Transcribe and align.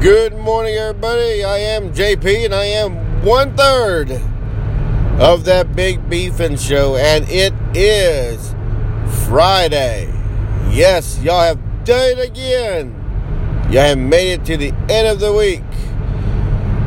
Good 0.00 0.36
morning, 0.36 0.74
everybody. 0.74 1.42
I 1.42 1.56
am 1.56 1.92
JP, 1.94 2.44
and 2.44 2.54
I 2.54 2.66
am 2.66 3.24
one 3.24 3.56
third 3.56 4.10
of 5.18 5.46
that 5.46 5.74
big 5.74 6.08
beefing 6.10 6.58
show, 6.58 6.96
and 6.96 7.26
it 7.30 7.54
is 7.74 8.54
Friday. 9.26 10.12
Yes, 10.70 11.18
y'all 11.22 11.40
have 11.40 11.58
done 11.84 12.10
it 12.10 12.28
again. 12.30 12.92
Y'all 13.70 13.84
have 13.84 13.98
made 13.98 14.32
it 14.32 14.44
to 14.44 14.58
the 14.58 14.72
end 14.90 15.08
of 15.08 15.18
the 15.18 15.32
week. 15.32 15.64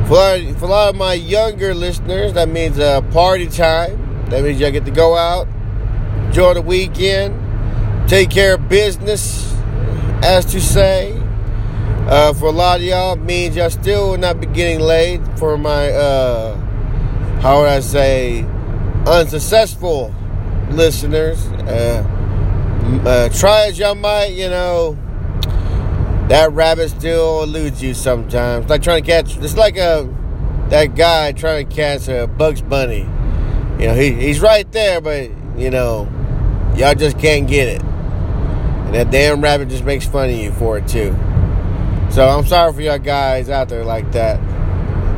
For, 0.07 0.35
a 0.35 0.69
lot 0.69 0.89
of 0.89 0.95
my 0.95 1.13
younger 1.13 1.73
listeners, 1.73 2.33
that 2.33 2.47
means 2.47 2.77
uh, 2.77 3.01
party 3.11 3.47
time. 3.47 4.25
That 4.29 4.43
means 4.43 4.59
y'all 4.59 4.71
get 4.71 4.85
to 4.85 4.91
go 4.91 5.17
out, 5.17 5.47
enjoy 6.27 6.53
the 6.53 6.61
weekend, 6.61 8.07
take 8.07 8.29
care 8.29 8.53
of 8.53 8.69
business, 8.69 9.51
as 10.21 10.45
to 10.45 10.61
say. 10.61 11.18
Uh, 12.09 12.33
for 12.33 12.45
a 12.45 12.51
lot 12.51 12.79
of 12.79 12.83
y'all, 12.83 13.15
means 13.17 13.55
y'all 13.55 13.69
still 13.69 14.17
not 14.17 14.41
be 14.41 14.47
getting 14.47 14.79
laid. 14.79 15.21
For 15.37 15.59
my, 15.59 15.91
uh, 15.91 16.55
how 17.39 17.59
would 17.59 17.69
I 17.69 17.81
say, 17.81 18.43
unsuccessful 19.05 20.11
listeners, 20.71 21.45
uh, 21.45 22.03
uh, 23.05 23.29
try 23.29 23.67
as 23.67 23.77
y'all 23.77 23.93
might, 23.93 24.29
you 24.31 24.49
know, 24.49 24.97
that 26.29 26.51
rabbit 26.51 26.89
still 26.89 27.43
eludes 27.43 27.83
you 27.83 27.93
sometimes. 27.93 28.67
Like 28.67 28.81
trying 28.81 29.03
to 29.03 29.07
catch, 29.07 29.37
it's 29.37 29.55
like 29.55 29.77
a 29.77 30.11
that 30.69 30.95
guy 30.95 31.31
trying 31.33 31.69
to 31.69 31.75
catch 31.75 32.07
a 32.07 32.25
Bugs 32.25 32.63
Bunny. 32.63 33.07
You 33.77 33.87
know, 33.87 33.93
he, 33.93 34.13
he's 34.13 34.39
right 34.39 34.69
there, 34.71 34.99
but 34.99 35.29
you 35.55 35.69
know, 35.69 36.09
y'all 36.75 36.95
just 36.95 37.19
can't 37.19 37.47
get 37.47 37.67
it. 37.67 37.83
And 37.83 38.95
that 38.95 39.11
damn 39.11 39.41
rabbit 39.41 39.69
just 39.69 39.83
makes 39.83 40.07
fun 40.07 40.31
of 40.31 40.35
you 40.35 40.51
for 40.53 40.79
it 40.79 40.87
too. 40.87 41.15
So 42.11 42.27
I'm 42.27 42.45
sorry 42.45 42.73
for 42.73 42.81
y'all 42.81 42.97
guys 42.97 43.49
out 43.49 43.69
there 43.69 43.85
like 43.85 44.11
that. 44.13 44.39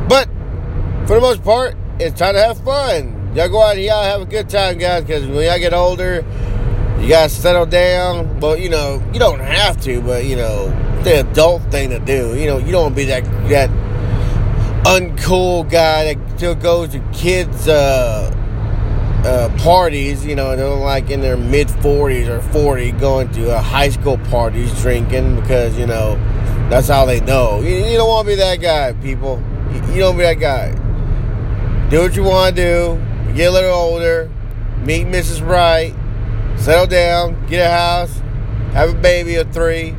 But 0.08 0.28
for 1.06 1.14
the 1.14 1.20
most 1.20 1.42
part, 1.42 1.74
it's 1.98 2.18
time 2.18 2.34
to 2.34 2.40
have 2.40 2.62
fun. 2.62 3.32
Y'all 3.34 3.48
go 3.48 3.62
out 3.62 3.76
and 3.76 3.84
y'all 3.84 4.02
have 4.02 4.20
a 4.20 4.26
good 4.26 4.50
time, 4.50 4.76
guys, 4.76 5.02
because 5.02 5.26
when 5.26 5.46
y'all 5.46 5.58
get 5.58 5.72
older, 5.72 6.24
you 7.00 7.08
gotta 7.08 7.30
settle 7.30 7.64
down. 7.64 8.38
But 8.38 8.60
you 8.60 8.68
know, 8.68 9.02
you 9.12 9.18
don't 9.18 9.40
have 9.40 9.80
to, 9.82 10.02
but 10.02 10.26
you 10.26 10.36
know, 10.36 10.68
the 11.02 11.20
adult 11.20 11.62
thing 11.70 11.90
to 11.90 11.98
do. 11.98 12.38
You 12.38 12.46
know, 12.46 12.58
you 12.58 12.72
don't 12.72 12.94
be 12.94 13.06
that 13.06 13.24
that 13.48 13.70
uncool 14.84 15.70
guy 15.70 16.14
that 16.14 16.36
still 16.36 16.54
goes 16.54 16.90
to 16.90 17.00
kids' 17.12 17.68
uh, 17.68 18.30
uh, 19.24 19.48
parties. 19.58 20.26
You 20.26 20.36
know, 20.36 20.54
they're 20.56 20.68
like 20.68 21.08
in 21.08 21.22
their 21.22 21.38
mid 21.38 21.68
40s 21.68 22.28
or 22.28 22.42
40, 22.52 22.92
going 22.92 23.30
to 23.32 23.54
uh, 23.54 23.62
high 23.62 23.88
school 23.88 24.18
parties 24.18 24.78
drinking 24.82 25.40
because 25.40 25.78
you 25.78 25.86
know 25.86 26.18
that's 26.70 26.88
how 26.88 27.04
they 27.04 27.20
know. 27.20 27.60
You, 27.60 27.76
you 27.76 27.96
don't 27.96 28.08
want 28.08 28.26
to 28.26 28.32
be 28.32 28.36
that 28.36 28.56
guy, 28.56 28.92
people. 28.94 29.42
You, 29.72 29.94
you 29.94 30.00
don't 30.00 30.16
be 30.16 30.22
that 30.22 30.40
guy. 30.40 30.72
Do 31.88 32.00
what 32.00 32.16
you 32.16 32.22
want 32.22 32.56
to 32.56 32.62
do. 32.62 33.34
Get 33.34 33.48
a 33.48 33.50
little 33.50 33.72
older. 33.72 34.30
Meet 34.78 35.06
Mrs. 35.08 35.46
Right. 35.46 35.94
Settle 36.58 36.86
down. 36.86 37.46
Get 37.46 37.66
a 37.66 37.70
house. 37.70 38.18
Have 38.72 38.90
a 38.90 38.94
baby 38.94 39.36
or 39.36 39.44
three. 39.44 39.94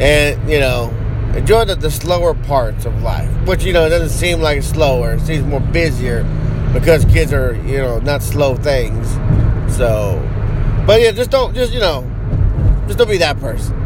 And, 0.00 0.50
you 0.50 0.60
know, 0.60 0.90
enjoy 1.34 1.64
the, 1.64 1.74
the 1.74 1.90
slower 1.90 2.34
parts 2.34 2.84
of 2.84 3.02
life. 3.02 3.30
Which, 3.46 3.64
you 3.64 3.72
know, 3.72 3.86
it 3.86 3.90
doesn't 3.90 4.10
seem 4.10 4.40
like 4.40 4.58
it's 4.58 4.68
slower. 4.68 5.14
It 5.14 5.20
seems 5.20 5.44
more 5.44 5.60
busier 5.60 6.24
because 6.72 7.04
kids 7.06 7.32
are, 7.32 7.54
you 7.66 7.78
know, 7.78 7.98
not 8.00 8.22
slow 8.22 8.56
things. 8.56 9.08
So, 9.74 10.20
but 10.86 11.00
yeah, 11.00 11.12
just 11.12 11.30
don't, 11.30 11.54
just, 11.54 11.72
you 11.72 11.80
know, 11.80 12.02
just 12.86 12.98
don't 12.98 13.08
be 13.08 13.18
that 13.18 13.38
person. 13.40 13.77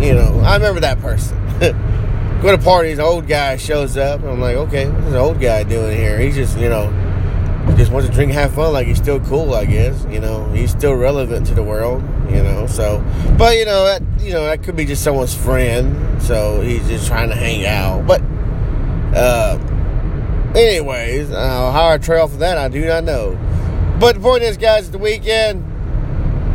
You 0.00 0.14
know, 0.14 0.40
I 0.40 0.54
remember 0.54 0.80
that 0.80 0.98
person. 1.00 1.36
Go 2.40 2.56
to 2.56 2.62
parties, 2.62 2.98
old 2.98 3.28
guy 3.28 3.58
shows 3.58 3.98
up, 3.98 4.22
I'm 4.22 4.40
like, 4.40 4.56
okay, 4.56 4.88
what's 4.88 5.04
this 5.04 5.14
old 5.14 5.38
guy 5.38 5.62
doing 5.62 5.94
here? 5.94 6.18
He's 6.18 6.34
just, 6.34 6.58
you 6.58 6.70
know, 6.70 6.90
just 7.76 7.92
wants 7.92 8.08
to 8.08 8.14
drink 8.14 8.32
have 8.32 8.54
fun 8.54 8.72
like 8.72 8.86
he's 8.86 8.96
still 8.96 9.20
cool, 9.20 9.54
I 9.54 9.66
guess. 9.66 10.06
You 10.08 10.20
know, 10.20 10.50
he's 10.52 10.70
still 10.70 10.94
relevant 10.94 11.46
to 11.48 11.54
the 11.54 11.62
world, 11.62 12.02
you 12.30 12.42
know, 12.42 12.66
so, 12.66 13.04
but, 13.36 13.58
you 13.58 13.66
know, 13.66 13.84
that, 13.84 14.02
you 14.20 14.32
know, 14.32 14.46
that 14.46 14.62
could 14.62 14.74
be 14.74 14.86
just 14.86 15.04
someone's 15.04 15.34
friend, 15.34 16.22
so 16.22 16.62
he's 16.62 16.88
just 16.88 17.06
trying 17.06 17.28
to 17.28 17.36
hang 17.36 17.66
out. 17.66 18.06
But, 18.06 18.22
uh, 19.14 19.58
anyways, 20.56 21.30
uh, 21.30 21.72
how 21.72 21.90
I 21.90 21.98
trail 21.98 22.26
for 22.26 22.38
that, 22.38 22.56
I 22.56 22.68
do 22.68 22.86
not 22.86 23.04
know. 23.04 23.38
But 24.00 24.14
the 24.14 24.20
point 24.22 24.44
is, 24.44 24.56
guys, 24.56 24.90
the 24.90 24.96
weekend 24.96 25.69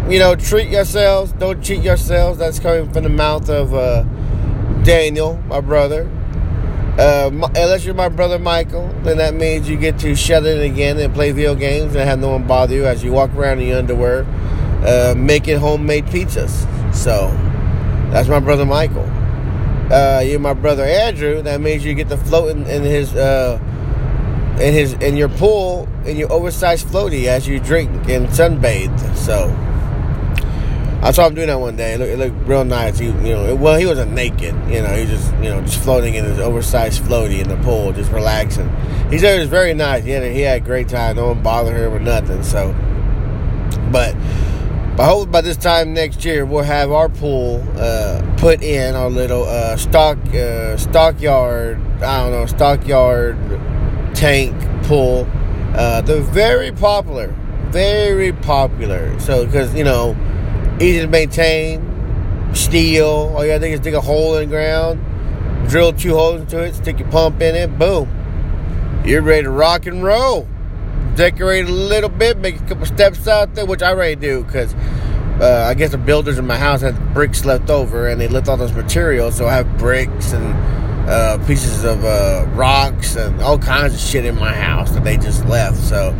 you 0.09 0.19
know, 0.19 0.35
treat 0.35 0.69
yourselves. 0.69 1.31
Don't 1.33 1.63
cheat 1.63 1.81
yourselves. 1.83 2.37
That's 2.37 2.59
coming 2.59 2.91
from 2.91 3.03
the 3.03 3.09
mouth 3.09 3.49
of 3.49 3.73
uh, 3.73 4.03
Daniel, 4.83 5.37
my 5.47 5.61
brother. 5.61 6.09
Uh, 6.97 7.29
unless 7.33 7.83
you're 7.83 7.95
my 7.95 8.07
brother 8.07 8.39
Michael, 8.39 8.87
then 9.03 9.17
that 9.17 9.33
means 9.33 9.67
you 9.67 9.75
get 9.77 9.99
to 9.99 10.15
shut 10.15 10.45
in 10.45 10.61
again 10.61 10.97
and 10.97 11.13
play 11.13 11.31
video 11.31 11.53
games 11.55 11.95
and 11.95 12.07
have 12.07 12.19
no 12.19 12.29
one 12.29 12.47
bother 12.47 12.73
you 12.73 12.85
as 12.85 13.03
you 13.03 13.11
walk 13.11 13.33
around 13.33 13.59
in 13.59 13.67
your 13.67 13.79
underwear, 13.79 14.25
uh, 14.85 15.13
making 15.17 15.57
homemade 15.57 16.05
pizzas. 16.05 16.63
So 16.95 17.31
that's 18.11 18.29
my 18.29 18.39
brother 18.39 18.65
Michael. 18.65 19.09
Uh, 19.91 20.23
you're 20.25 20.39
my 20.39 20.53
brother 20.53 20.83
Andrew. 20.83 21.41
That 21.41 21.59
means 21.59 21.83
you 21.83 21.95
get 21.95 22.09
to 22.09 22.17
float 22.17 22.55
in, 22.55 22.65
in 22.67 22.83
his 22.83 23.13
uh, 23.13 23.59
in 24.61 24.73
his 24.73 24.93
in 24.93 25.17
your 25.17 25.29
pool 25.29 25.89
in 26.05 26.15
your 26.15 26.31
oversized 26.31 26.87
floaty 26.87 27.25
as 27.25 27.47
you 27.47 27.59
drink 27.59 27.89
and 28.07 28.27
sunbathe. 28.27 29.15
So. 29.17 29.64
I 31.05 31.11
saw 31.11 31.27
him 31.27 31.35
doing 31.35 31.47
that 31.47 31.59
one 31.59 31.75
day. 31.75 31.93
It 31.93 31.99
looked, 31.99 32.11
it 32.11 32.17
looked 32.17 32.47
real 32.47 32.65
nice. 32.65 32.97
He, 32.97 33.05
you 33.05 33.13
know, 33.13 33.45
it, 33.45 33.59
well, 33.59 33.77
he 33.77 33.85
wasn't 33.85 34.13
naked. 34.13 34.55
You 34.67 34.81
know, 34.81 34.87
he 34.95 35.05
just, 35.05 35.31
you 35.35 35.49
know, 35.49 35.61
just 35.61 35.79
floating 35.83 36.15
in 36.15 36.25
his 36.25 36.39
oversized 36.39 37.03
floaty 37.03 37.41
in 37.41 37.47
the 37.47 37.57
pool, 37.57 37.93
just 37.93 38.11
relaxing. 38.11 38.67
He 39.11 39.19
said 39.19 39.35
it 39.35 39.41
was 39.41 39.49
very 39.49 39.75
nice. 39.75 40.03
He 40.03 40.09
had, 40.09 40.23
a, 40.23 40.33
he 40.33 40.41
had 40.41 40.63
a 40.63 40.65
great 40.65 40.89
time. 40.89 41.17
No 41.17 41.27
one 41.27 41.43
bothered 41.43 41.77
him 41.77 41.93
or 41.93 41.99
nothing. 41.99 42.41
So, 42.41 42.73
but 43.91 44.15
I 44.97 45.05
hope 45.05 45.29
by 45.29 45.41
this 45.41 45.57
time 45.57 45.93
next 45.93 46.25
year 46.25 46.43
we'll 46.43 46.63
have 46.63 46.91
our 46.91 47.09
pool 47.09 47.63
uh, 47.77 48.23
put 48.37 48.63
in 48.63 48.95
our 48.95 49.11
little 49.11 49.43
uh, 49.43 49.77
stock 49.77 50.17
uh, 50.33 50.75
stockyard. 50.75 51.79
I 52.01 52.23
don't 52.23 52.31
know 52.31 52.47
stockyard 52.47 53.37
tank 54.15 54.55
pool. 54.85 55.27
Uh, 55.75 56.01
they're 56.01 56.21
very 56.21 56.71
popular, 56.71 57.27
very 57.69 58.33
popular. 58.33 59.19
So 59.19 59.45
because 59.45 59.75
you 59.75 59.83
know 59.83 60.15
easy 60.79 61.01
to 61.01 61.07
maintain, 61.07 62.53
steel. 62.53 63.33
All 63.35 63.45
you 63.45 63.51
gotta 63.51 63.67
do 63.67 63.73
is 63.73 63.79
dig 63.79 63.93
a 63.93 64.01
hole 64.01 64.35
in 64.37 64.49
the 64.49 64.55
ground, 64.55 65.69
drill 65.69 65.93
two 65.93 66.15
holes 66.15 66.41
into 66.41 66.63
it, 66.63 66.75
stick 66.75 66.99
your 66.99 67.09
pump 67.09 67.41
in 67.41 67.55
it, 67.55 67.77
boom. 67.77 68.09
You're 69.05 69.21
ready 69.21 69.43
to 69.43 69.51
rock 69.51 69.85
and 69.85 70.03
roll. 70.03 70.47
Decorate 71.15 71.65
a 71.65 71.71
little 71.71 72.09
bit, 72.09 72.37
make 72.39 72.59
a 72.59 72.65
couple 72.65 72.85
steps 72.85 73.27
out 73.27 73.55
there, 73.55 73.65
which 73.65 73.81
I 73.81 73.89
already 73.89 74.15
do 74.15 74.43
because 74.43 74.73
uh, 75.39 75.65
I 75.67 75.73
guess 75.73 75.91
the 75.91 75.97
builders 75.97 76.37
in 76.37 76.47
my 76.47 76.57
house 76.57 76.81
had 76.81 77.13
bricks 77.13 77.45
left 77.45 77.69
over 77.69 78.07
and 78.07 78.19
they 78.19 78.27
left 78.27 78.49
all 78.49 78.57
those 78.57 78.73
materials, 78.73 79.35
so 79.35 79.47
I 79.47 79.53
have 79.53 79.77
bricks 79.77 80.33
and 80.33 80.53
uh, 81.09 81.37
pieces 81.45 81.83
of 81.83 82.03
uh, 82.03 82.45
rocks 82.53 83.15
and 83.15 83.41
all 83.41 83.59
kinds 83.59 83.93
of 83.93 83.99
shit 83.99 84.25
in 84.25 84.35
my 84.35 84.53
house 84.53 84.91
that 84.91 85.03
they 85.03 85.17
just 85.17 85.45
left. 85.45 85.77
So 85.77 86.11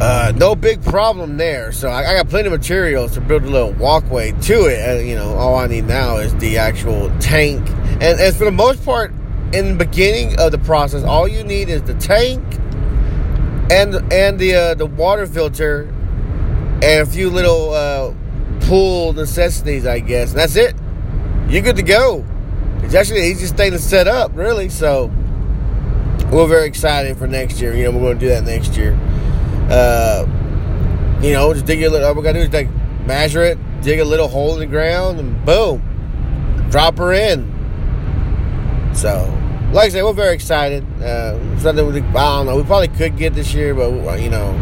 uh, 0.00 0.32
no 0.36 0.54
big 0.56 0.82
problem 0.82 1.36
there. 1.36 1.72
So 1.72 1.88
I, 1.88 2.10
I, 2.10 2.14
got 2.14 2.28
plenty 2.28 2.46
of 2.46 2.52
materials 2.52 3.12
to 3.12 3.20
build 3.20 3.42
a 3.42 3.48
little 3.50 3.72
walkway 3.72 4.32
to 4.32 4.66
it. 4.66 4.78
And, 4.78 5.06
you 5.06 5.14
know, 5.14 5.34
all 5.34 5.56
I 5.56 5.66
need 5.66 5.84
now 5.84 6.16
is 6.16 6.34
the 6.36 6.56
actual 6.56 7.10
tank. 7.20 7.68
And, 8.00 8.18
and 8.18 8.34
for 8.34 8.46
the 8.46 8.50
most 8.50 8.82
part, 8.84 9.12
in 9.52 9.76
the 9.76 9.84
beginning 9.84 10.38
of 10.40 10.52
the 10.52 10.58
process, 10.58 11.04
all 11.04 11.28
you 11.28 11.44
need 11.44 11.68
is 11.68 11.82
the 11.82 11.94
tank 11.94 12.42
and 13.70 13.94
and 14.12 14.38
the 14.38 14.54
uh, 14.54 14.74
the 14.74 14.86
water 14.86 15.26
filter 15.26 15.82
and 16.82 17.02
a 17.02 17.06
few 17.06 17.28
little 17.28 17.70
uh, 17.70 18.14
pool 18.60 19.12
necessities, 19.12 19.86
I 19.86 19.98
guess. 19.98 20.30
And 20.30 20.38
that's 20.38 20.56
it. 20.56 20.74
You're 21.48 21.62
good 21.62 21.76
to 21.76 21.82
go. 21.82 22.24
It's 22.82 22.94
actually 22.94 23.20
the 23.20 23.26
easiest 23.26 23.56
thing 23.56 23.72
to 23.72 23.78
set 23.78 24.08
up, 24.08 24.32
really. 24.34 24.68
So 24.68 25.06
we're 26.32 26.46
very 26.46 26.66
excited 26.66 27.16
for 27.18 27.26
next 27.26 27.60
year. 27.60 27.74
You 27.74 27.84
know, 27.84 27.90
we're 27.90 28.14
going 28.14 28.18
to 28.18 28.24
do 28.24 28.28
that 28.28 28.44
next 28.44 28.76
year. 28.76 28.98
Uh, 29.70 30.26
you 31.22 31.32
know, 31.32 31.52
just 31.52 31.66
dig 31.66 31.82
a 31.82 31.88
little. 31.90 32.08
All 32.08 32.14
we 32.14 32.22
gotta 32.22 32.40
do 32.40 32.44
is 32.44 32.52
like 32.52 32.68
measure 33.06 33.42
it, 33.42 33.58
dig 33.82 34.00
a 34.00 34.04
little 34.04 34.28
hole 34.28 34.54
in 34.54 34.60
the 34.60 34.66
ground, 34.66 35.20
and 35.20 35.44
boom, 35.44 35.82
drop 36.70 36.98
her 36.98 37.12
in. 37.12 37.46
So, 38.94 39.32
like 39.72 39.86
I 39.86 39.88
said, 39.90 40.04
we're 40.04 40.12
very 40.12 40.34
excited. 40.34 40.84
Uh, 41.00 41.58
something 41.58 41.86
we, 41.86 42.00
I 42.00 42.02
don't 42.12 42.46
know. 42.46 42.56
We 42.56 42.64
probably 42.64 42.88
could 42.88 43.16
get 43.16 43.34
this 43.34 43.54
year, 43.54 43.74
but 43.74 44.20
you 44.20 44.30
know, 44.30 44.52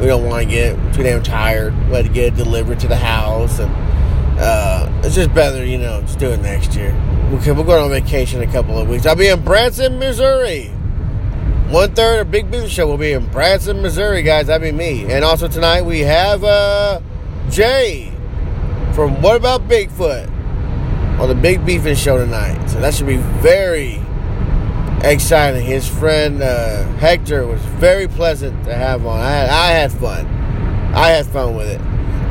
we 0.00 0.06
don't 0.06 0.24
want 0.24 0.42
to 0.42 0.48
get 0.48 0.76
too 0.94 1.02
damn 1.02 1.22
tired. 1.22 1.72
We 1.88 1.94
had 1.94 2.06
to 2.06 2.12
get 2.12 2.32
it 2.32 2.36
delivered 2.36 2.80
to 2.80 2.88
the 2.88 2.96
house, 2.96 3.60
and 3.60 3.70
uh, 4.40 4.90
it's 5.04 5.14
just 5.14 5.32
better, 5.32 5.64
you 5.64 5.78
know, 5.78 6.00
just 6.00 6.18
do 6.18 6.30
it 6.30 6.40
next 6.40 6.74
year. 6.74 6.92
We're, 7.30 7.54
we're 7.54 7.64
going 7.64 7.84
on 7.84 7.90
vacation 7.90 8.42
in 8.42 8.48
a 8.48 8.52
couple 8.52 8.76
of 8.76 8.88
weeks. 8.88 9.06
I'll 9.06 9.14
be 9.14 9.28
in 9.28 9.44
Branson, 9.44 9.98
Missouri. 9.98 10.73
One 11.70 11.94
third 11.94 12.20
of 12.20 12.30
Big 12.30 12.50
Beef 12.50 12.68
Show 12.68 12.86
will 12.86 12.98
be 12.98 13.12
in 13.12 13.26
Branson, 13.28 13.82
Missouri, 13.82 14.22
guys. 14.22 14.46
That'd 14.46 14.62
be 14.62 14.76
me. 14.76 15.12
And 15.12 15.24
also 15.24 15.48
tonight 15.48 15.82
we 15.82 16.00
have 16.00 16.44
uh, 16.44 17.00
Jay 17.50 18.12
from 18.94 19.20
What 19.22 19.36
About 19.36 19.66
Bigfoot? 19.66 20.34
on 21.18 21.28
the 21.28 21.34
Big 21.34 21.64
Beefing 21.64 21.94
Show 21.94 22.18
tonight. 22.18 22.68
So 22.68 22.80
that 22.80 22.92
should 22.92 23.06
be 23.06 23.16
very 23.16 24.00
exciting. 25.02 25.64
His 25.64 25.88
friend 25.88 26.42
uh, 26.42 26.84
Hector 26.96 27.46
was 27.46 27.60
very 27.62 28.08
pleasant 28.08 28.64
to 28.64 28.74
have 28.74 29.06
on. 29.06 29.20
I 29.20 29.30
had, 29.30 29.50
I 29.50 29.70
had 29.70 29.92
fun. 29.92 30.26
I 30.94 31.08
had 31.10 31.26
fun 31.26 31.54
with 31.54 31.68
it. 31.68 31.80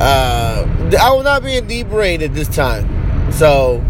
Uh, 0.00 0.66
I 1.00 1.12
will 1.12 1.22
not 1.22 1.42
be 1.42 1.56
inebriated 1.56 2.34
this 2.34 2.48
time. 2.48 3.32
So, 3.32 3.82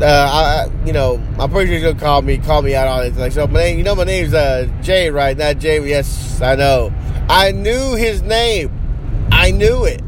uh, 0.00 0.04
I, 0.06 0.86
you 0.86 0.92
know, 0.92 1.22
I'm 1.38 1.50
pretty 1.50 1.70
sure 1.70 1.92
gonna 1.92 2.00
call 2.00 2.22
me, 2.22 2.38
call 2.38 2.62
me 2.62 2.74
out 2.74 2.88
on 2.88 3.06
it. 3.06 3.16
Like, 3.16 3.32
so 3.32 3.46
my 3.46 3.60
name, 3.60 3.78
you 3.78 3.84
know, 3.84 3.94
my 3.94 4.04
name's 4.04 4.34
uh, 4.34 4.68
Jay, 4.82 5.10
right? 5.10 5.36
Not 5.36 5.58
Jay. 5.58 5.86
Yes, 5.86 6.40
I 6.40 6.56
know. 6.56 6.92
I 7.28 7.52
knew 7.52 7.94
his 7.94 8.22
name. 8.22 8.70
I 9.30 9.50
knew 9.50 9.84
it. 9.84 10.00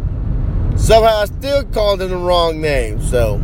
Somehow 0.76 1.18
I 1.18 1.24
still 1.26 1.64
called 1.64 2.02
him 2.02 2.10
the 2.10 2.16
wrong 2.16 2.60
name. 2.60 3.00
So, 3.00 3.36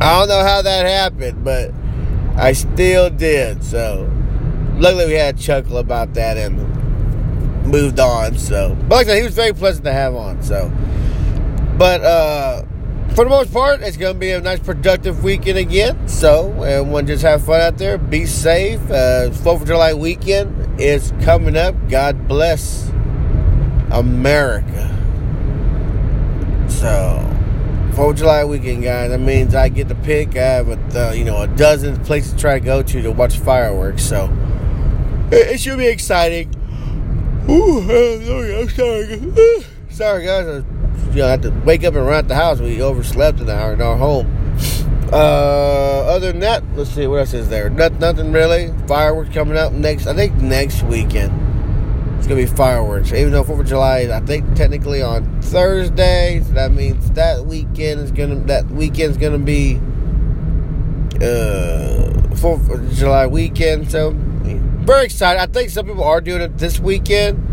I 0.00 0.18
don't 0.18 0.28
know 0.28 0.42
how 0.42 0.62
that 0.62 0.86
happened, 0.86 1.44
but 1.44 1.72
I 2.36 2.52
still 2.52 3.10
did. 3.10 3.64
So, 3.64 4.10
luckily 4.76 5.06
we 5.06 5.14
had 5.14 5.36
a 5.36 5.38
chuckle 5.38 5.78
about 5.78 6.14
that 6.14 6.36
and 6.36 6.56
moved 7.66 8.00
on. 8.00 8.38
So, 8.38 8.76
but 8.88 8.96
like 8.96 9.06
I 9.06 9.10
said, 9.10 9.16
he 9.18 9.22
was 9.24 9.34
very 9.34 9.52
pleasant 9.52 9.84
to 9.84 9.92
have 9.92 10.14
on. 10.14 10.42
So, 10.42 10.70
but 11.76 12.00
uh, 12.02 12.62
for 13.14 13.24
the 13.24 13.30
most 13.30 13.52
part, 13.52 13.82
it's 13.82 13.96
going 13.96 14.14
to 14.14 14.18
be 14.18 14.30
a 14.30 14.40
nice, 14.40 14.60
productive 14.60 15.24
weekend 15.24 15.58
again. 15.58 16.08
So, 16.08 16.62
everyone 16.62 17.06
just 17.06 17.22
have 17.22 17.44
fun 17.44 17.60
out 17.60 17.76
there. 17.78 17.98
Be 17.98 18.24
safe. 18.26 18.80
Uh, 18.90 19.30
Fourth 19.30 19.62
of 19.62 19.66
July 19.68 19.94
weekend 19.94 20.80
is 20.80 21.12
coming 21.22 21.56
up. 21.56 21.74
God 21.88 22.28
bless 22.28 22.88
America. 23.90 24.86
So, 26.68 27.26
Fourth 27.94 28.12
of 28.12 28.16
July 28.18 28.44
weekend, 28.44 28.84
guys. 28.84 29.10
That 29.10 29.20
means 29.20 29.54
I 29.54 29.68
get 29.68 29.88
to 29.88 29.94
pick. 29.96 30.36
I 30.36 30.42
have 30.42 30.68
a 30.68 31.08
uh, 31.08 31.12
you 31.12 31.24
know 31.24 31.42
a 31.42 31.48
dozen 31.48 32.02
places 32.04 32.32
to 32.32 32.38
try 32.38 32.58
to 32.58 32.64
go 32.64 32.82
to 32.82 33.02
to 33.02 33.10
watch 33.10 33.38
fireworks. 33.38 34.04
So, 34.04 34.30
it, 35.32 35.54
it 35.54 35.60
should 35.60 35.78
be 35.78 35.88
exciting. 35.88 36.54
Ooh, 37.48 37.80
I'm 37.80 38.68
sorry. 38.68 39.66
sorry, 39.90 40.24
guys. 40.24 40.64
You 41.08 41.22
know, 41.22 41.26
I 41.26 41.30
had 41.30 41.42
to 41.42 41.50
wake 41.64 41.84
up 41.84 41.94
and 41.94 42.06
run 42.06 42.18
out 42.18 42.28
the 42.28 42.34
house. 42.34 42.60
We 42.60 42.80
overslept 42.82 43.40
in 43.40 43.50
our, 43.50 43.72
in 43.72 43.82
our 43.82 43.96
home. 43.96 44.56
Uh, 45.12 46.04
other 46.06 46.30
than 46.30 46.40
that, 46.40 46.62
let's 46.76 46.90
see 46.90 47.06
what 47.06 47.18
else 47.18 47.34
is 47.34 47.48
there. 47.48 47.68
Not, 47.68 47.94
nothing 47.94 48.30
really. 48.32 48.72
Fireworks 48.86 49.34
coming 49.34 49.56
up 49.56 49.72
next. 49.72 50.06
I 50.06 50.14
think 50.14 50.36
next 50.36 50.82
weekend. 50.84 51.32
It's 52.18 52.26
gonna 52.28 52.42
be 52.42 52.46
fireworks. 52.46 53.12
Even 53.12 53.32
though 53.32 53.42
Fourth 53.42 53.60
of 53.60 53.66
July 53.66 54.00
is, 54.00 54.10
I 54.10 54.20
think, 54.20 54.54
technically 54.54 55.02
on 55.02 55.40
Thursday. 55.40 56.42
So 56.44 56.52
that 56.52 56.70
means 56.70 57.10
that 57.12 57.46
weekend 57.46 58.02
is 58.02 58.12
gonna 58.12 58.36
that 58.40 58.66
weekend's 58.68 59.16
gonna 59.16 59.38
be 59.38 59.80
uh 61.20 62.36
Fourth 62.36 62.70
of 62.70 62.92
July 62.92 63.26
weekend. 63.26 63.90
So 63.90 64.12
very 64.14 65.06
excited. 65.06 65.40
I 65.40 65.46
think 65.46 65.70
some 65.70 65.86
people 65.86 66.04
are 66.04 66.20
doing 66.20 66.42
it 66.42 66.58
this 66.58 66.78
weekend. 66.78 67.46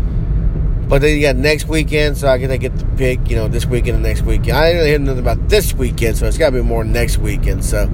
But 0.88 1.02
then 1.02 1.14
you 1.14 1.20
got 1.20 1.36
next 1.36 1.68
weekend, 1.68 2.16
so 2.16 2.28
I 2.28 2.34
I 2.34 2.56
get 2.56 2.78
to 2.78 2.86
pick, 2.96 3.28
you 3.28 3.36
know, 3.36 3.46
this 3.46 3.66
weekend 3.66 3.96
and 3.96 4.02
next 4.02 4.22
weekend. 4.22 4.56
I 4.56 4.72
didn't 4.72 4.86
hear 4.86 4.98
nothing 4.98 5.20
about 5.20 5.48
this 5.48 5.74
weekend, 5.74 6.16
so 6.16 6.26
it's 6.26 6.38
got 6.38 6.50
to 6.50 6.56
be 6.56 6.62
more 6.62 6.82
next 6.82 7.18
weekend. 7.18 7.62
So, 7.62 7.90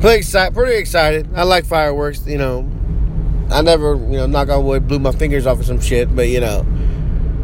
pretty 0.00 0.18
excited. 0.18 0.54
Pretty 0.54 0.76
excited. 0.76 1.28
I 1.34 1.42
like 1.42 1.66
fireworks. 1.66 2.26
You 2.26 2.38
know, 2.38 2.70
I 3.50 3.60
never, 3.60 3.94
you 3.94 4.16
know, 4.16 4.26
knock 4.26 4.48
on 4.48 4.64
wood, 4.64 4.88
blew 4.88 4.98
my 5.00 5.12
fingers 5.12 5.46
off 5.46 5.60
of 5.60 5.66
some 5.66 5.80
shit, 5.80 6.14
but 6.16 6.28
you 6.28 6.40
know, 6.40 6.66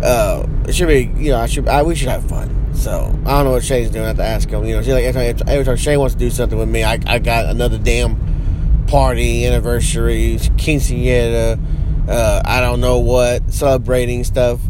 uh, 0.02 0.46
it 0.66 0.74
should 0.74 0.88
be, 0.88 1.12
you 1.22 1.32
know, 1.32 1.38
I 1.38 1.46
should, 1.46 1.68
I, 1.68 1.82
we 1.82 1.94
should 1.94 2.08
have 2.08 2.26
fun. 2.26 2.74
So 2.74 3.14
I 3.26 3.30
don't 3.32 3.44
know 3.44 3.50
what 3.50 3.64
Shane's 3.64 3.90
doing. 3.90 4.04
I 4.04 4.08
have 4.08 4.16
to 4.16 4.24
ask 4.24 4.48
him. 4.48 4.64
You 4.64 4.80
know, 4.80 4.94
like 4.94 5.04
every 5.04 5.34
time, 5.34 5.46
every 5.46 5.64
time 5.66 5.76
Shane 5.76 5.98
wants 5.98 6.14
to 6.14 6.18
do 6.18 6.30
something 6.30 6.58
with 6.58 6.70
me, 6.70 6.84
I, 6.84 6.98
I 7.06 7.18
got 7.18 7.50
another 7.50 7.76
damn 7.76 8.86
party, 8.86 9.44
anniversary, 9.44 10.38
quinceañera 10.56 11.60
uh, 12.08 12.42
I 12.44 12.60
don't 12.60 12.80
know 12.80 12.98
what, 12.98 13.52
celebrating 13.52 14.24
stuff. 14.24 14.60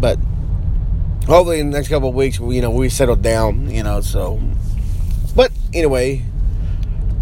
But 0.00 0.18
hopefully 1.26 1.60
in 1.60 1.70
the 1.70 1.76
next 1.76 1.88
couple 1.88 2.08
of 2.08 2.14
weeks, 2.14 2.38
you 2.38 2.60
know, 2.60 2.70
we 2.70 2.88
settle 2.88 3.16
down, 3.16 3.70
you 3.70 3.82
know, 3.82 4.00
so. 4.00 4.40
But 5.34 5.52
anyway, 5.74 6.24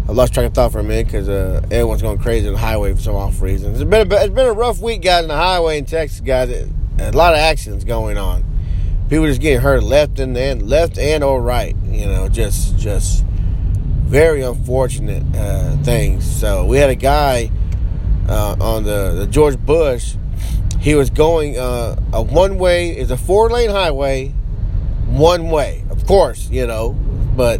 I 0.07 0.11
lost 0.11 0.33
track 0.33 0.45
of 0.45 0.53
thought 0.53 0.71
for 0.71 0.79
a 0.79 0.83
minute 0.83 1.07
because 1.07 1.27
uh, 1.27 1.61
everyone's 1.65 2.01
going 2.01 2.19
crazy 2.19 2.47
on 2.47 2.53
the 2.53 2.59
highway 2.59 2.93
for 2.93 3.01
some 3.01 3.15
off 3.15 3.41
reason. 3.41 3.73
It's 3.73 3.83
been, 3.83 4.11
a, 4.11 4.15
it's 4.15 4.33
been 4.33 4.47
a 4.47 4.53
rough 4.53 4.79
week, 4.79 5.01
guys, 5.01 5.23
on 5.23 5.27
the 5.27 5.35
highway 5.35 5.77
in 5.79 5.85
Texas, 5.85 6.21
guys. 6.21 6.49
A 6.99 7.11
lot 7.11 7.33
of 7.33 7.39
accidents 7.39 7.83
going 7.83 8.17
on. 8.17 8.43
People 9.09 9.25
just 9.27 9.41
getting 9.41 9.59
hurt 9.59 9.83
left 9.83 10.19
and, 10.19 10.35
then 10.35 10.67
left 10.67 10.97
and 10.97 11.23
or 11.23 11.41
right. 11.41 11.75
You 11.85 12.07
know, 12.07 12.29
just 12.29 12.77
just 12.77 13.23
very 14.07 14.41
unfortunate 14.41 15.23
uh, 15.35 15.77
things. 15.83 16.25
So 16.25 16.65
we 16.65 16.77
had 16.77 16.89
a 16.89 16.95
guy 16.95 17.51
uh, 18.27 18.55
on 18.59 18.83
the, 18.83 19.13
the 19.19 19.27
George 19.27 19.57
Bush, 19.57 20.15
he 20.79 20.95
was 20.95 21.09
going 21.09 21.57
uh, 21.57 21.99
a 22.13 22.21
one 22.21 22.57
way 22.57 22.97
is 22.97 23.11
a 23.11 23.17
four 23.17 23.49
lane 23.49 23.69
highway, 23.69 24.29
one 25.07 25.49
way, 25.49 25.83
of 25.89 26.05
course, 26.05 26.49
you 26.49 26.67
know, 26.67 26.91
but 27.35 27.59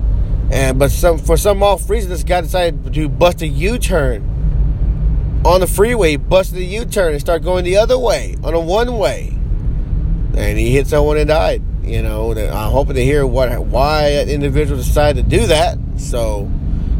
and 0.52 0.80
but 0.80 0.92
some 0.92 1.18
for 1.18 1.36
some 1.38 1.62
off 1.64 1.90
reason 1.90 2.10
this 2.10 2.24
guy 2.24 2.42
decided 2.42 2.94
to 2.94 3.10
bust 3.10 3.42
a 3.42 3.48
U 3.48 3.78
turn 3.78 5.42
on 5.46 5.62
the 5.62 5.68
freeway, 5.68 6.16
busted 6.16 6.58
a 6.58 6.64
U 6.64 6.86
turn 6.86 7.14
and 7.14 7.22
start 7.22 7.44
going 7.44 7.64
the 7.64 7.78
other 7.78 7.98
way 7.98 8.36
on 8.44 8.54
a 8.54 8.60
one 8.60 8.98
way, 8.98 9.30
and 9.30 10.58
he 10.58 10.72
hit 10.72 10.88
someone 10.88 11.18
and 11.18 11.28
died. 11.28 11.62
You 11.84 12.02
know, 12.04 12.34
I'm 12.34 12.72
hoping 12.72 12.96
to 12.96 13.04
hear 13.04 13.25
what 13.25 13.58
why 13.66 14.12
that 14.12 14.28
individual 14.30 14.78
decided 14.78 15.30
to 15.30 15.38
do 15.38 15.48
that. 15.48 15.78
So, 15.96 16.52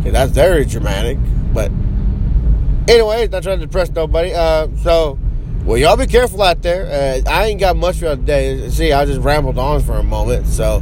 that's 0.04 0.32
very 0.32 0.66
dramatic, 0.66 1.18
but 1.54 1.70
Anyways, 2.88 3.30
not 3.32 3.44
trying 3.44 3.60
to 3.60 3.66
depress 3.66 3.92
nobody. 3.92 4.34
Uh, 4.34 4.70
so, 4.82 5.20
well, 5.66 5.78
y'all 5.78 5.98
be 5.98 6.08
careful 6.08 6.42
out 6.42 6.62
there. 6.62 6.86
Uh, 6.86 7.30
I 7.30 7.48
ain't 7.48 7.60
got 7.60 7.76
much 7.76 7.98
for 7.98 8.06
y'all 8.06 8.16
today. 8.16 8.70
See, 8.70 8.94
I 8.94 9.04
just 9.04 9.20
rambled 9.20 9.58
on 9.58 9.82
for 9.82 9.98
a 9.98 10.04
moment. 10.04 10.48
So, 10.48 10.82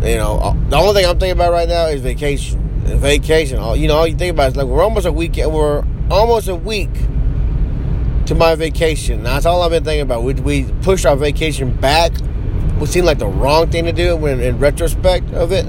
you 0.00 0.14
know, 0.14 0.38
uh, 0.38 0.54
the 0.68 0.76
only 0.76 0.94
thing 0.94 1.10
I'm 1.10 1.18
thinking 1.18 1.32
about 1.32 1.50
right 1.50 1.68
now 1.68 1.86
is 1.86 2.02
vacation. 2.02 2.60
Vacation. 2.84 3.58
You 3.76 3.88
know, 3.88 3.96
all 3.96 4.06
you 4.06 4.14
think 4.14 4.32
about 4.32 4.50
is 4.50 4.56
like 4.56 4.66
we're 4.66 4.82
almost 4.82 5.06
a 5.06 5.12
week. 5.12 5.36
We're 5.38 5.84
almost 6.08 6.46
a 6.46 6.54
week 6.54 6.92
to 8.26 8.36
my 8.36 8.54
vacation. 8.54 9.24
That's 9.24 9.44
all 9.44 9.62
I've 9.62 9.72
been 9.72 9.82
thinking 9.82 10.02
about. 10.02 10.22
We 10.22 10.34
we 10.34 10.72
pushed 10.82 11.04
our 11.04 11.16
vacation 11.16 11.72
back. 11.72 12.12
It 12.80 12.86
seemed 12.86 13.06
like 13.06 13.18
the 13.18 13.26
wrong 13.26 13.68
thing 13.70 13.86
to 13.86 13.92
do 13.92 14.16
when 14.16 14.38
in 14.38 14.60
retrospect 14.60 15.32
of 15.32 15.50
it. 15.50 15.66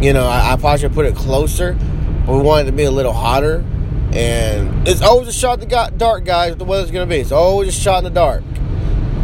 You 0.00 0.12
know, 0.12 0.26
I, 0.26 0.52
I 0.52 0.56
probably 0.56 0.78
should 0.78 0.94
put 0.94 1.06
it 1.06 1.16
closer, 1.16 1.76
but 2.24 2.36
we 2.36 2.42
wanted 2.42 2.66
to 2.66 2.72
be 2.72 2.84
a 2.84 2.90
little 2.92 3.12
hotter. 3.12 3.64
And 4.14 4.86
it's 4.86 5.00
always 5.00 5.28
a 5.28 5.32
shot 5.32 5.62
in 5.62 5.68
the 5.68 5.92
dark, 5.96 6.24
guys, 6.24 6.56
the 6.56 6.64
weather's 6.64 6.90
going 6.90 7.08
to 7.08 7.14
be. 7.14 7.20
It's 7.20 7.32
always 7.32 7.68
a 7.68 7.72
shot 7.72 7.98
in 7.98 8.04
the 8.04 8.10
dark. 8.10 8.42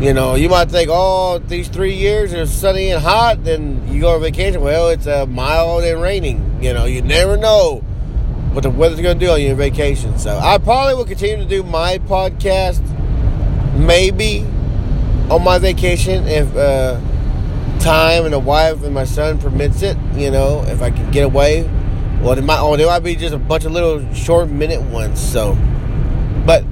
You 0.00 0.14
know, 0.14 0.34
you 0.34 0.48
might 0.48 0.70
think, 0.70 0.88
oh, 0.90 1.38
these 1.38 1.68
three 1.68 1.94
years 1.94 2.32
are 2.32 2.46
sunny 2.46 2.90
and 2.90 3.02
hot, 3.02 3.44
then 3.44 3.86
you 3.92 4.00
go 4.00 4.14
on 4.14 4.20
vacation. 4.20 4.60
Well, 4.60 4.88
it's 4.88 5.06
a 5.06 5.26
mild 5.26 5.84
and 5.84 6.00
raining. 6.00 6.62
You 6.62 6.72
know, 6.72 6.86
you 6.86 7.02
never 7.02 7.36
know 7.36 7.80
what 8.52 8.62
the 8.62 8.70
weather's 8.70 9.00
going 9.00 9.18
to 9.18 9.26
do 9.26 9.30
on 9.30 9.42
your 9.42 9.56
vacation. 9.56 10.18
So 10.18 10.38
I 10.38 10.58
probably 10.58 10.94
will 10.94 11.04
continue 11.04 11.36
to 11.36 11.44
do 11.44 11.62
my 11.62 11.98
podcast 11.98 12.80
maybe 13.76 14.46
on 15.30 15.44
my 15.44 15.58
vacation 15.58 16.26
if 16.26 16.56
uh, 16.56 16.98
time 17.80 18.24
and 18.24 18.32
the 18.32 18.38
wife 18.38 18.82
and 18.84 18.94
my 18.94 19.04
son 19.04 19.38
permits 19.38 19.82
it. 19.82 19.98
You 20.14 20.30
know, 20.30 20.62
if 20.66 20.80
I 20.80 20.90
can 20.90 21.10
get 21.10 21.24
away 21.24 21.68
well, 22.20 22.34
they 22.34 22.40
might, 22.40 22.60
oh, 22.60 22.76
they 22.76 22.84
might 22.84 23.00
be 23.00 23.14
just 23.14 23.34
a 23.34 23.38
bunch 23.38 23.64
of 23.64 23.72
little 23.72 24.12
short 24.12 24.48
minute 24.48 24.82
ones. 24.82 25.20
So, 25.20 25.54
but 26.44 26.64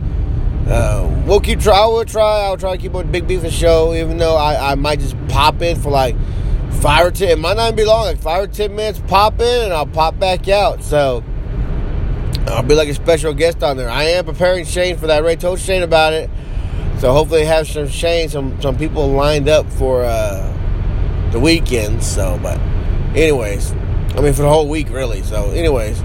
uh, 0.68 1.08
we'll 1.26 1.40
keep 1.40 1.60
try. 1.60 1.76
I 1.76 1.86
will 1.86 2.04
try. 2.04 2.40
I'll 2.42 2.56
try 2.56 2.76
to 2.76 2.82
keep 2.82 2.94
on 2.94 3.10
Big 3.12 3.28
Beefing 3.28 3.50
show, 3.50 3.94
even 3.94 4.18
though 4.18 4.34
I, 4.34 4.72
I 4.72 4.74
might 4.74 4.98
just 4.98 5.16
pop 5.28 5.62
in 5.62 5.80
for 5.80 5.90
like 5.90 6.16
five 6.80 7.06
or 7.06 7.10
ten. 7.12 7.28
It 7.28 7.38
might 7.38 7.56
not 7.56 7.76
be 7.76 7.84
long, 7.84 8.06
like 8.06 8.18
five 8.18 8.42
or 8.42 8.46
ten 8.48 8.74
minutes. 8.74 9.00
Pop 9.06 9.40
in 9.40 9.64
and 9.64 9.72
I'll 9.72 9.86
pop 9.86 10.18
back 10.18 10.48
out. 10.48 10.82
So 10.82 11.22
I'll 12.48 12.64
be 12.64 12.74
like 12.74 12.88
a 12.88 12.94
special 12.94 13.32
guest 13.32 13.62
on 13.62 13.76
there. 13.76 13.88
I 13.88 14.04
am 14.04 14.24
preparing 14.24 14.64
Shane 14.64 14.96
for 14.96 15.06
that. 15.06 15.22
Ray 15.22 15.36
told 15.36 15.60
Shane 15.60 15.84
about 15.84 16.12
it, 16.12 16.28
so 16.98 17.12
hopefully 17.12 17.44
have 17.44 17.68
some 17.68 17.88
Shane, 17.88 18.28
some 18.28 18.60
some 18.60 18.76
people 18.76 19.06
lined 19.08 19.48
up 19.48 19.70
for 19.70 20.02
uh, 20.04 21.30
the 21.30 21.38
weekend. 21.38 22.02
So, 22.02 22.38
but 22.42 22.58
anyways. 23.16 23.72
I 24.16 24.22
mean, 24.22 24.32
for 24.32 24.42
the 24.42 24.48
whole 24.48 24.68
week, 24.68 24.88
really. 24.88 25.22
So, 25.22 25.50
anyways, 25.50 26.00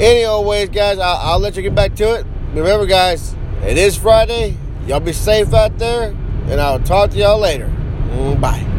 anyways, 0.00 0.70
guys, 0.70 0.98
I'll, 0.98 1.16
I'll 1.32 1.38
let 1.38 1.54
you 1.56 1.62
get 1.62 1.74
back 1.74 1.94
to 1.96 2.14
it. 2.14 2.26
Remember, 2.54 2.86
guys, 2.86 3.34
it 3.62 3.76
is 3.76 3.96
Friday. 3.96 4.56
Y'all 4.86 5.00
be 5.00 5.12
safe 5.12 5.52
out 5.52 5.78
there, 5.78 6.16
and 6.48 6.60
I'll 6.60 6.80
talk 6.80 7.10
to 7.10 7.18
y'all 7.18 7.38
later. 7.38 7.66
Mm, 8.10 8.40
bye. 8.40 8.71